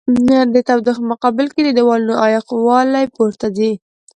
د 0.53 0.55
تودوخې 0.67 1.01
په 1.03 1.09
مقابل 1.11 1.47
کې 1.53 1.61
د 1.63 1.69
دېوالونو 1.77 2.13
عایق 2.23 2.47
والي 2.67 3.05
پورته 3.15 3.47
ځي. 3.57 3.71